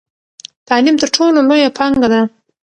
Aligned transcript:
تعلیم 0.67 0.95
تر 1.01 1.07
ټولو 1.15 1.29
لویه 1.49 1.69
پانګه 1.77 2.07
ده. 2.13 2.21